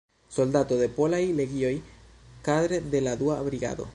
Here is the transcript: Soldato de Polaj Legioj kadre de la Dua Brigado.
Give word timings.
Soldato 0.35 0.77
de 0.79 0.87
Polaj 0.95 1.19
Legioj 1.41 1.73
kadre 2.49 2.81
de 2.95 3.01
la 3.09 3.15
Dua 3.23 3.39
Brigado. 3.51 3.87